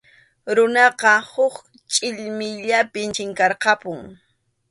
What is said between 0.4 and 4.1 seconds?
Runaqa huk chʼillmiyllapi chinkarqapun.